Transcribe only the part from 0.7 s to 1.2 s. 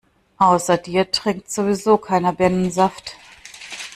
dir